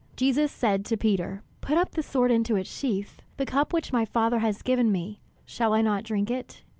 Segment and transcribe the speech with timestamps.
[0.15, 4.03] Jesus said to Peter: "Put up the sword into its sheath; the cup which my
[4.03, 6.63] Father has given me, shall I not drink it?